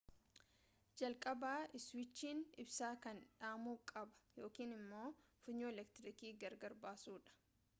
[0.99, 1.49] jalqaba
[1.79, 5.03] iswiichiin ibsaa kanaa dhaamu qaba yookiin ammo
[5.43, 7.37] funyoo eleektriikii gargar baasuudha